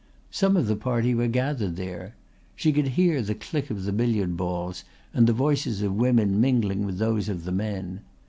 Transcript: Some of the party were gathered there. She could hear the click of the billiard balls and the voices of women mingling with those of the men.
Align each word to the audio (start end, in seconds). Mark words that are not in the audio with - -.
Some 0.31 0.57
of 0.57 0.65
the 0.65 0.75
party 0.75 1.13
were 1.13 1.27
gathered 1.27 1.75
there. 1.75 2.15
She 2.55 2.73
could 2.73 2.87
hear 2.97 3.21
the 3.21 3.35
click 3.35 3.69
of 3.69 3.83
the 3.83 3.91
billiard 3.91 4.35
balls 4.35 4.83
and 5.13 5.27
the 5.27 5.31
voices 5.31 5.83
of 5.83 5.93
women 5.93 6.41
mingling 6.41 6.87
with 6.87 6.97
those 6.97 7.29
of 7.29 7.43
the 7.43 7.51
men. 7.51 7.99